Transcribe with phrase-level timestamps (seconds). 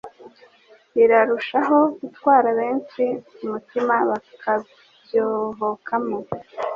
[0.95, 3.03] birarushaho gutwara benshi
[3.43, 6.17] umutima bakabyohokaho